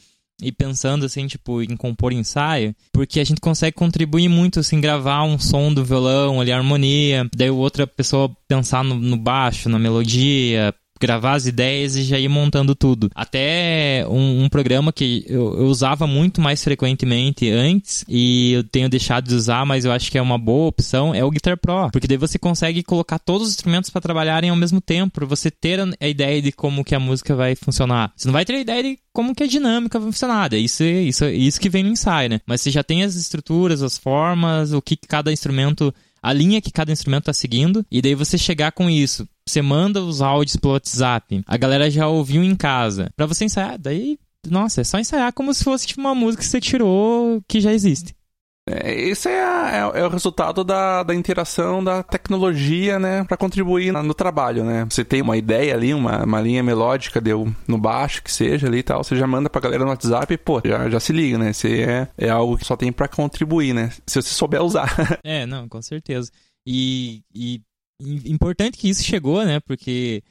[0.43, 5.23] e pensando assim, tipo, em compor ensaio, porque a gente consegue contribuir muito, assim, gravar
[5.25, 9.79] um som do violão ali, a harmonia, daí outra pessoa pensar no, no baixo, na
[9.79, 13.11] melodia, gravar as ideias e já ir montando tudo.
[13.15, 18.89] Até um, um programa que eu, eu, usava muito mais frequentemente antes e eu tenho
[18.89, 21.91] deixado de usar, mas eu acho que é uma boa opção, é o Guitar Pro.
[21.91, 25.51] Porque daí você consegue colocar todos os instrumentos para trabalharem ao mesmo tempo, para você
[25.51, 28.13] ter a ideia de como que a música vai funcionar.
[28.17, 30.53] Você não vai ter a ideia de como que a dinâmica vai funcionar.
[30.53, 32.41] É isso, isso, isso que vem no ensaio, né?
[32.47, 36.71] Mas você já tem as estruturas, as formas, o que cada instrumento a linha que
[36.71, 39.29] cada instrumento tá seguindo, e daí você chegar com isso.
[39.47, 43.11] Você manda os áudios pelo WhatsApp, a galera já ouviu em casa.
[43.17, 46.49] Pra você ensaiar, daí, nossa, é só ensaiar como se fosse tipo uma música que
[46.49, 48.15] você tirou que já existe.
[48.71, 53.37] É, esse é, a, é, é, o resultado da, da interação da tecnologia, né, para
[53.37, 54.87] contribuir no, no, trabalho, né.
[54.89, 58.79] Você tem uma ideia ali, uma, uma linha melódica deu no baixo, que seja ali
[58.79, 61.37] e tal, você já manda pra galera no WhatsApp e, pô, já, já se liga,
[61.37, 61.53] né.
[61.53, 64.95] Você é, é algo que só tem para contribuir, né, se você souber usar.
[65.25, 66.31] é, não, com certeza.
[66.67, 67.61] E, e
[68.01, 70.23] importante que isso chegou, né, porque...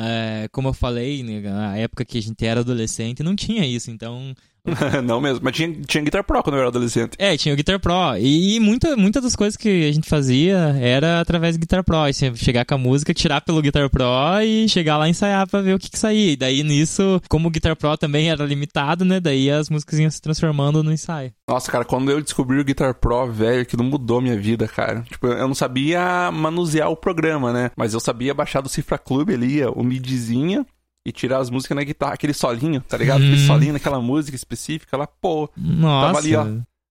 [0.00, 3.90] É, como eu falei, na época que a gente era adolescente, não tinha isso.
[3.90, 4.32] Então,
[5.04, 7.16] não mesmo, mas tinha, tinha Guitar Pro quando eu era adolescente.
[7.18, 8.16] É, tinha o Guitar Pro.
[8.18, 11.98] E muitas muita das coisas que a gente fazia era através do Guitar Pro.
[11.98, 14.04] Assim, chegar com a música, tirar pelo Guitar Pro
[14.44, 16.32] e chegar lá e ensaiar pra ver o que que saía.
[16.32, 19.20] E daí nisso, como o Guitar Pro também era limitado, né?
[19.20, 21.32] Daí as músicas iam se transformando no ensaio.
[21.48, 25.02] Nossa, cara, quando eu descobri o Guitar Pro, velho, aquilo mudou minha vida, cara.
[25.02, 27.70] Tipo, eu não sabia manusear o programa, né?
[27.76, 30.66] Mas eu sabia baixar do Cifra Club ali, o midzinho
[31.08, 33.22] e tirar as músicas na guitarra, aquele solinho, tá ligado?
[33.22, 33.26] Hum.
[33.26, 35.48] Aquele solinho naquela música específica lá, pô.
[35.56, 36.06] Nossa.
[36.06, 36.46] Tava ali, ó.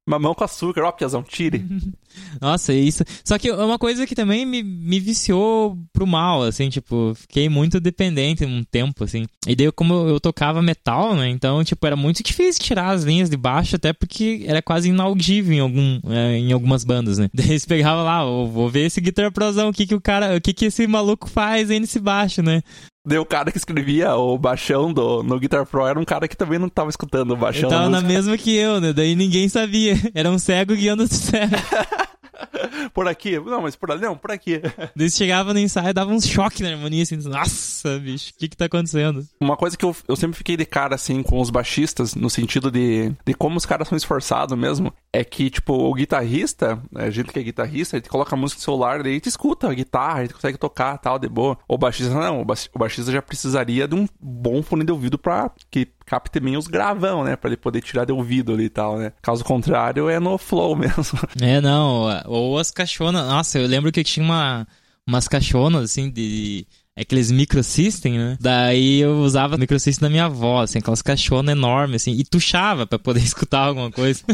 [0.08, 1.66] Mamão com açúcar, ó, Piazão, tire.
[2.40, 3.04] Nossa, isso.
[3.26, 7.50] Só que é uma coisa que também me, me viciou pro mal, assim, tipo, fiquei
[7.50, 9.26] muito dependente um tempo, assim.
[9.46, 13.30] E daí, como eu tocava metal, né, então, tipo, era muito difícil tirar as linhas
[13.30, 17.30] de baixo, até porque era quase inaudível em, algum, é, em algumas bandas, né.
[17.36, 20.38] Daí eles pegavam lá, oh, vou ver esse guitar prosão, o que que o cara,
[20.38, 22.64] o que que esse maluco faz aí nesse baixo, né.
[23.08, 26.36] Deu o cara que escrevia o baixão do, no Guitar Pro era um cara que
[26.36, 27.70] também não tava escutando o baixão.
[27.70, 28.92] Ele tava na mesma que eu, né?
[28.92, 29.96] Daí ninguém sabia.
[30.14, 31.56] Era um cego guiando o cego.
[32.94, 33.40] por aqui.
[33.40, 34.62] Não, mas por ali, não, por aqui.
[34.96, 38.50] Daí chegava no ensaio e dava um choque na harmonia, assim, nossa, bicho, o que
[38.50, 39.26] que tá acontecendo?
[39.40, 42.70] Uma coisa que eu, eu sempre fiquei de cara, assim, com os baixistas, no sentido
[42.70, 47.32] de, de como os caras são esforçados mesmo, é que, tipo, o guitarrista, a gente
[47.32, 49.74] que é guitarrista, a gente coloca a música no celular, daí a gente escuta a
[49.74, 51.58] guitarra, a gente consegue tocar tal, de boa.
[51.68, 55.88] O baixista não, o baixista já precisaria de um bom fone de ouvido pra que
[56.06, 57.36] capte bem os gravão, né?
[57.36, 59.12] Pra ele poder tirar de ouvido ali e tal, né?
[59.22, 61.20] Caso contrário, é no flow mesmo.
[61.42, 62.06] É, não.
[62.28, 63.26] Ou as caixonas.
[63.26, 64.68] Nossa, eu lembro que tinha uma,
[65.06, 68.38] umas caixonas, assim, de aqueles microsystem, né?
[68.40, 72.98] Daí eu usava microsystem da minha avó, assim, aquelas caixonas enormes, assim, e tuchava para
[72.98, 74.24] poder escutar alguma coisa.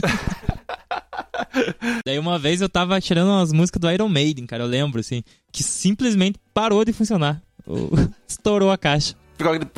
[2.05, 5.23] Daí uma vez eu tava tirando umas músicas do Iron Maiden, cara, eu lembro, assim,
[5.51, 7.41] que simplesmente parou de funcionar.
[8.27, 9.15] Estourou a caixa.
[9.43, 9.73] Ficou.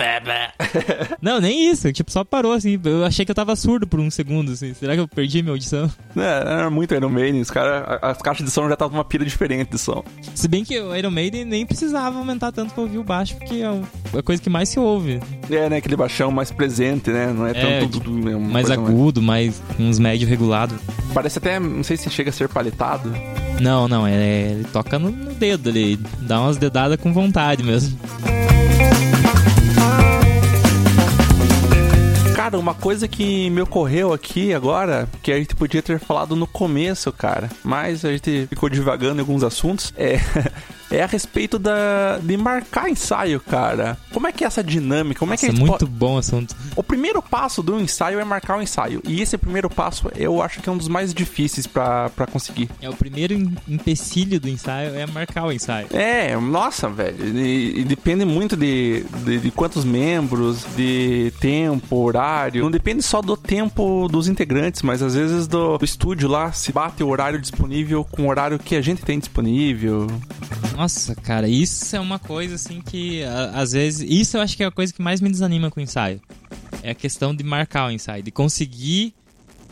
[1.21, 1.91] Não, nem isso.
[1.91, 2.79] Tipo, só parou assim.
[2.83, 4.73] Eu achei que eu tava surdo por um segundo, assim.
[4.73, 5.91] Será que eu perdi minha audição?
[6.15, 7.41] É, era muito Iron Maiden.
[7.41, 10.03] Os cara, as caixas de som já estavam uma pira diferente de som.
[10.33, 13.55] Se bem que o Iron Maiden nem precisava aumentar tanto pra ouvir o baixo, porque
[13.55, 15.19] é a coisa que mais se ouve.
[15.49, 15.77] É, né?
[15.77, 17.33] Aquele baixão mais presente, né?
[17.33, 17.99] Não é, é tanto...
[17.99, 19.61] Tipo, mais agudo, mais...
[19.67, 20.75] mais uns médio regulado.
[21.13, 21.59] Parece até...
[21.59, 23.13] Não sei se chega a ser paletado.
[23.59, 24.05] Não, não.
[24.05, 25.97] É, ele toca no, no dedo ali.
[26.21, 27.97] Dá umas dedadas com vontade mesmo.
[32.55, 36.47] Cara, uma coisa que me ocorreu aqui agora, que a gente podia ter falado no
[36.47, 40.19] começo, cara, mas a gente ficou divagando em alguns assuntos, é
[40.95, 43.97] é a respeito da de marcar ensaio, cara.
[44.13, 45.19] Como é que é essa dinâmica?
[45.19, 46.55] Como Nossa, é que é muito bom assunto.
[46.75, 49.01] O primeiro passo do ensaio é marcar o ensaio.
[49.05, 52.69] E esse primeiro passo eu acho que é um dos mais difíceis para conseguir.
[52.81, 53.33] É o primeiro
[53.67, 55.87] empecilho do ensaio é marcar o ensaio.
[55.91, 57.37] É, nossa, velho.
[57.37, 62.63] E, e depende muito de, de, de, quantos membros, de tempo, horário.
[62.63, 66.71] Não depende só do tempo dos integrantes, mas às vezes do, do estúdio lá se
[66.71, 70.07] bate o horário disponível com o horário que a gente tem disponível.
[70.75, 74.05] Nossa, cara, isso é uma coisa assim que às vezes.
[74.09, 76.21] Isso eu acho que é a coisa que mais me desanima com o ensaio.
[76.83, 79.13] É a questão de marcar o ensaio, de conseguir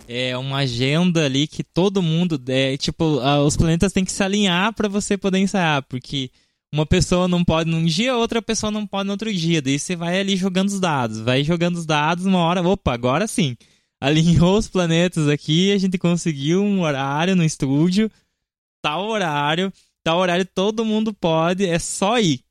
[0.08, 2.42] é, uma agenda ali que todo mundo.
[2.48, 6.32] É, tipo, os planetas têm que se alinhar para você poder ensaiar, porque
[6.74, 9.62] uma pessoa não pode num dia, outra pessoa não pode no outro dia.
[9.62, 13.28] Daí você vai ali jogando os dados, vai jogando os dados, uma hora, opa, agora
[13.28, 13.58] sim.
[14.00, 18.10] Alinhou os planetas aqui, a gente conseguiu um horário no estúdio,
[18.82, 19.72] tal horário
[20.04, 22.44] tal horário todo mundo pode, é só ir.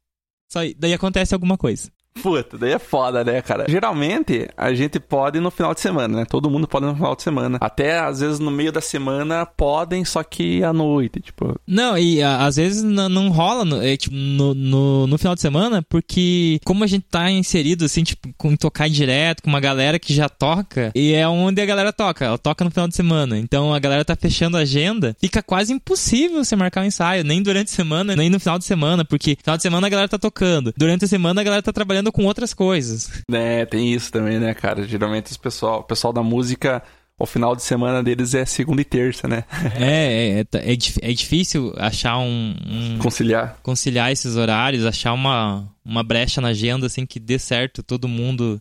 [0.50, 0.74] Só ir.
[0.74, 1.90] Daí acontece alguma coisa.
[2.20, 3.66] Puta, daí é foda, né, cara?
[3.68, 6.24] Geralmente, a gente pode no final de semana, né?
[6.24, 7.58] Todo mundo pode no final de semana.
[7.60, 11.58] Até, às vezes, no meio da semana, podem, só que à noite, tipo...
[11.66, 15.40] Não, e a, às vezes não rola no, é, tipo, no, no, no, final de
[15.40, 19.98] semana, porque como a gente tá inserido, assim, tipo, com tocar direto, com uma galera
[19.98, 23.38] que já toca, e é onde a galera toca, ela toca no final de semana.
[23.38, 27.42] Então, a galera tá fechando a agenda, fica quase impossível você marcar um ensaio, nem
[27.42, 30.18] durante a semana, nem no final de semana, porque final de semana a galera tá
[30.18, 33.22] tocando, durante a semana a galera tá trabalhando trabalhando com outras coisas.
[33.30, 34.86] É, tem isso também, né, cara?
[34.86, 36.82] Geralmente o pessoal, o pessoal da música
[37.18, 39.44] o final de semana deles é segunda e terça, né?
[39.78, 43.58] É, é, é, é, é difícil achar um, um, Conciliar.
[43.62, 48.60] Conciliar esses horários, achar uma, uma brecha na agenda, assim, que dê certo todo mundo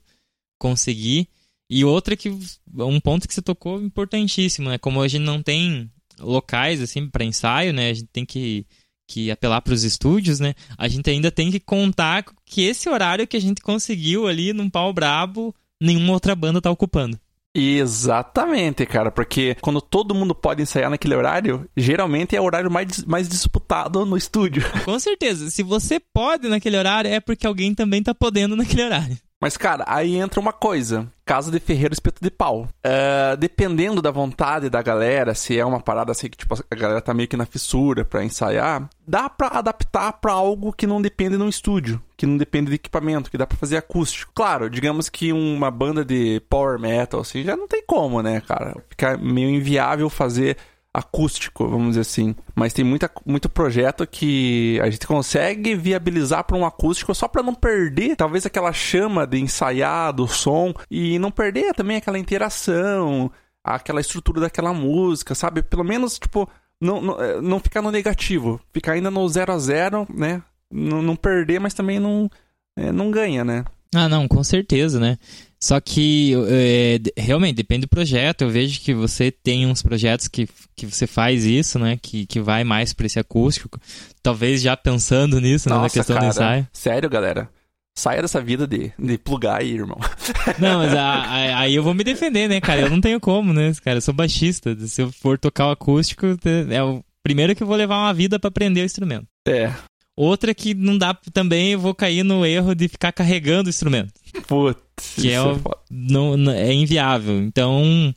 [0.60, 1.28] conseguir.
[1.68, 2.30] E outra que.
[2.78, 4.78] Um ponto que você tocou importantíssimo, né?
[4.78, 7.90] Como a gente não tem locais, assim, para ensaio, né?
[7.90, 8.68] A gente tem que
[9.12, 10.54] que apelar para os estúdios, né?
[10.78, 14.70] A gente ainda tem que contar que esse horário que a gente conseguiu ali num
[14.70, 17.20] pau brabo, nenhuma outra banda tá ocupando.
[17.54, 23.04] Exatamente, cara, porque quando todo mundo pode ensaiar naquele horário, geralmente é o horário mais,
[23.04, 24.64] mais disputado no estúdio.
[24.86, 29.18] Com certeza, se você pode naquele horário, é porque alguém também tá podendo naquele horário.
[29.42, 31.12] Mas, cara, aí entra uma coisa.
[31.26, 32.68] Casa de ferreiro, espeto de pau.
[32.86, 37.02] Uh, dependendo da vontade da galera, se é uma parada assim que, tipo, a galera
[37.02, 41.38] tá meio que na fissura pra ensaiar, dá pra adaptar pra algo que não depende
[41.38, 44.32] no estúdio, que não depende de equipamento, que dá pra fazer acústico.
[44.36, 48.76] Claro, digamos que uma banda de power metal, assim, já não tem como, né, cara?
[48.90, 50.56] Fica meio inviável fazer
[50.94, 52.36] acústico, vamos dizer assim.
[52.56, 57.44] Mas tem muita, muito projeto que a gente consegue viabilizar para um acústico só para
[57.44, 63.32] não perder, talvez, aquela chama de ensaiar do som e não perder também aquela interação,
[63.64, 65.62] aquela estrutura daquela música, sabe?
[65.62, 66.50] Pelo menos, tipo,
[66.80, 70.42] não, não, eh, não ficar no negativo, ficar ainda no zero a zero, né?
[70.70, 72.30] Não, não perder, mas também não,
[72.76, 73.64] é, não ganha, né?
[73.94, 75.18] Ah, não, com certeza, né?
[75.64, 78.42] Só que é, realmente depende do projeto.
[78.42, 82.00] Eu vejo que você tem uns projetos que, que você faz isso, né?
[82.02, 83.80] Que, que vai mais para esse acústico.
[84.24, 86.68] Talvez já pensando nisso, Nossa, né, na questão cara, do ensaio.
[86.74, 87.48] Sério, galera?
[87.96, 90.00] Saia dessa vida de, de plugar aí, irmão.
[90.58, 92.82] Não, mas aí eu vou me defender, né, cara?
[92.82, 93.98] Eu não tenho como, né, cara?
[93.98, 94.76] Eu sou baixista.
[94.88, 96.26] Se eu for tocar o acústico,
[96.70, 99.28] é o primeiro que eu vou levar uma vida para aprender o instrumento.
[99.48, 99.72] É.
[100.16, 104.14] Outra que não dá também, eu vou cair no erro de ficar carregando o instrumento.
[104.48, 105.16] Putz.
[105.16, 107.42] Que é, é, não, é inviável.
[107.42, 108.14] Então,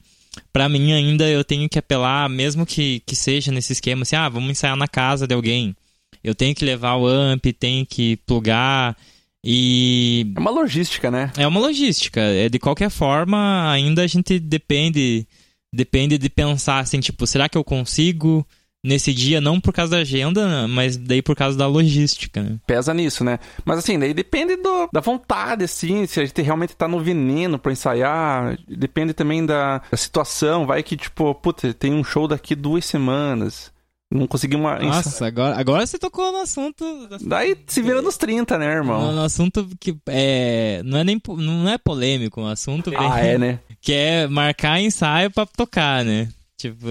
[0.52, 4.28] para mim ainda eu tenho que apelar, mesmo que, que seja nesse esquema assim, ah,
[4.28, 5.74] vamos ensaiar na casa de alguém.
[6.22, 8.96] Eu tenho que levar o amp, tenho que plugar
[9.44, 10.32] e...
[10.34, 11.30] É uma logística, né?
[11.36, 12.20] É uma logística.
[12.20, 15.26] É, de qualquer forma, ainda a gente depende,
[15.72, 18.46] depende de pensar assim, tipo, será que eu consigo
[18.84, 22.58] nesse dia, não por causa da agenda, mas daí por causa da logística, né?
[22.66, 23.38] Pesa nisso, né?
[23.64, 27.58] Mas assim, daí depende do, da vontade, assim, se a gente realmente tá no veneno
[27.58, 32.54] pra ensaiar, depende também da, da situação, vai que, tipo, puta, tem um show daqui
[32.54, 33.72] duas semanas.
[34.12, 34.78] Não consegui uma.
[34.78, 36.84] Nossa, agora, agora você tocou no assunto.
[37.22, 39.06] Daí se vira nos 30, né, irmão?
[39.08, 40.82] No, no assunto que é.
[40.84, 42.98] Não é nem não é polêmico, um assunto bem.
[43.00, 43.58] Ah, é, né?
[43.80, 46.28] Que é marcar ensaio pra tocar, né?
[46.56, 46.86] Tipo,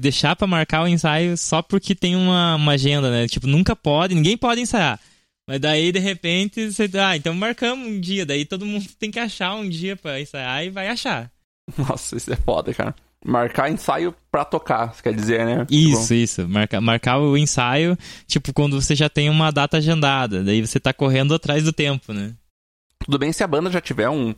[0.00, 3.26] deixar pra marcar o ensaio só porque tem uma, uma agenda, né?
[3.26, 5.00] Tipo, nunca pode, ninguém pode ensaiar.
[5.48, 6.90] Mas daí, de repente, você.
[6.98, 8.26] Ah, então marcamos um dia.
[8.26, 11.30] Daí todo mundo tem que achar um dia pra ensaiar e vai achar.
[11.76, 12.94] Nossa, isso é foda, cara.
[13.24, 15.66] Marcar ensaio pra tocar, quer dizer, né?
[15.70, 16.14] Isso, tipo...
[16.14, 16.48] isso.
[16.48, 20.44] Marcar, marcar o ensaio, tipo, quando você já tem uma data agendada.
[20.44, 22.34] Daí você tá correndo atrás do tempo, né?
[23.04, 24.34] Tudo bem se a banda já tiver um.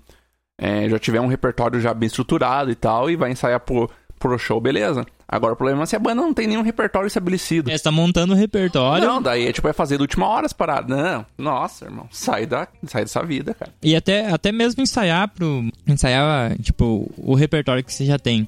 [0.57, 4.39] É, já tiver um repertório já bem estruturado e tal, e vai ensaiar por pro
[4.39, 5.05] show, beleza.
[5.27, 7.71] Agora o problema é se a banda não tem nenhum repertório estabelecido.
[7.71, 9.07] É, você tá montando o repertório.
[9.07, 10.89] Não, daí é tipo, é fazer da última hora as paradas.
[10.89, 13.73] Não, nossa, irmão, sai, da, sai dessa vida, cara.
[13.83, 15.65] E até, até mesmo ensaiar pro.
[15.87, 18.47] Ensaiar, tipo, o repertório que você já tem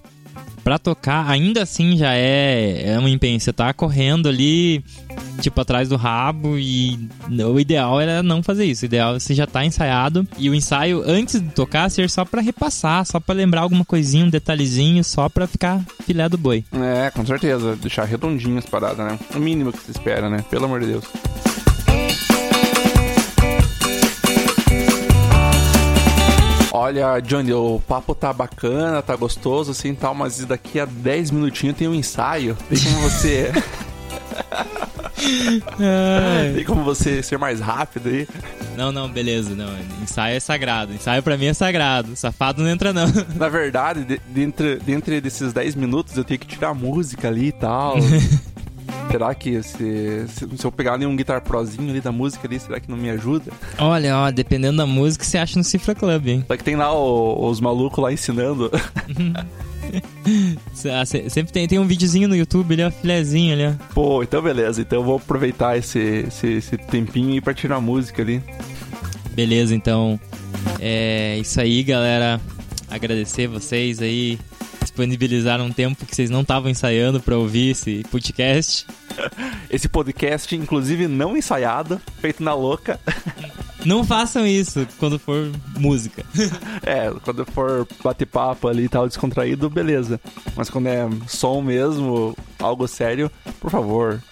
[0.63, 3.39] para tocar, ainda assim já é, é um empenho.
[3.39, 4.85] Você tá correndo ali,
[5.41, 8.85] tipo, atrás do rabo e o ideal era não fazer isso.
[8.85, 12.25] O ideal é você já tá ensaiado e o ensaio antes de tocar ser só
[12.25, 16.65] para repassar, só para lembrar alguma coisinha, um detalhezinho, só para ficar filé do boi.
[16.73, 17.77] É, com certeza.
[17.77, 19.19] Deixar redondinho as paradas, né?
[19.35, 20.45] O mínimo que se espera, né?
[20.49, 21.05] Pelo amor de Deus.
[26.75, 31.77] Olha, Johnny, o papo tá bacana, tá gostoso assim tal, mas daqui a 10 minutinhos
[31.77, 32.57] tem um ensaio.
[32.67, 33.53] Tem como você.
[36.55, 38.27] tem como você ser mais rápido aí?
[38.75, 39.69] Não, não, beleza, não.
[40.03, 40.95] Ensaio é sagrado.
[40.95, 42.17] Ensaio pra mim é sagrado.
[42.17, 43.05] Safado não entra, não.
[43.37, 47.53] Na verdade, dentro, dentro desses 10 minutos eu tenho que tirar a música ali e
[47.53, 47.97] tal.
[49.11, 52.81] Será que se, se, se, eu pegar nenhum guitar prozinho ali da música ali, será
[52.81, 53.53] que não me ajuda?
[53.79, 56.45] Olha, ó, dependendo da música, você acha no Cifra Club, hein?
[56.49, 58.71] Só que tem lá o, os malucos lá ensinando.
[60.91, 63.93] Ah, sempre tem, tem um videozinho no YouTube ali, ó, filezinho ali, ó.
[63.93, 64.81] Pô, então beleza.
[64.81, 68.43] Então eu vou aproveitar esse, esse, esse tempinho e pra tirar a música ali.
[69.35, 70.19] Beleza, então.
[70.81, 72.41] É isso aí, galera.
[72.89, 74.39] Agradecer vocês aí
[74.93, 78.87] disponibilizaram um tempo que vocês não estavam ensaiando para ouvir esse podcast.
[79.71, 83.01] Esse podcast, inclusive, não ensaiado, feito na louca.
[83.85, 86.25] Não façam isso quando for música.
[86.87, 90.21] é, quando for bate-papo ali e tal, descontraído, beleza.
[90.55, 93.29] Mas quando é som mesmo, algo sério,
[93.59, 94.23] por favor,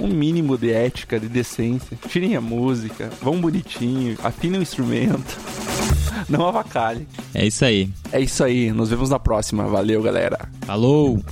[0.00, 1.98] um mínimo de ética, de decência.
[2.08, 5.38] Tirem a música, vão bonitinho, afinem o instrumento.
[6.28, 7.06] Não avacalhe.
[7.34, 7.90] É isso aí.
[8.10, 8.72] É isso aí.
[8.72, 9.66] Nos vemos na próxima.
[9.66, 10.48] Valeu, galera.
[10.62, 11.22] Falou!